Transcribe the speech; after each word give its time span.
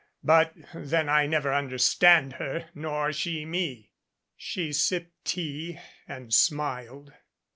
But 0.23 0.53
then 0.73 1.09
I 1.09 1.27
never 1.27 1.53
understand 1.53 2.33
her 2.41 2.71
nor 2.73 3.13
she 3.13 3.45
me." 3.45 3.91
She 4.35 4.73
sipped 4.73 5.25
tea 5.25 5.79
and 6.07 6.33
smiled. 6.33 7.13